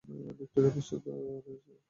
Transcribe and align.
Victoria 0.39 0.71
প্রস্তুত 0.75 1.03
রয়েছে। 1.45 1.73